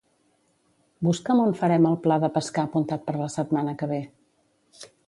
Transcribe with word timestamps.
Busca'm 1.07 1.43
on 1.43 1.53
farem 1.61 1.85
el 1.91 1.99
pla 2.07 2.19
de 2.25 2.33
pescar 2.39 2.65
apuntat 2.71 3.07
per 3.11 3.17
la 3.23 3.31
setmana 3.39 3.79
que 3.83 3.93
ve. 3.97 4.03